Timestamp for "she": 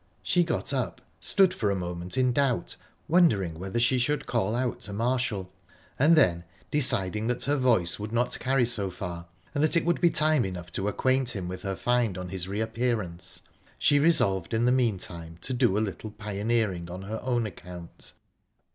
0.23-0.43, 3.79-3.99, 13.77-13.99